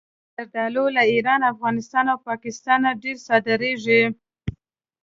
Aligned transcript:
زردالو 0.37 0.85
له 0.95 1.03
ایران، 1.13 1.41
افغانستان 1.53 2.05
او 2.11 2.17
پاکستانه 2.27 2.89
ډېره 3.01 3.21
صادرېږي. 3.27 4.01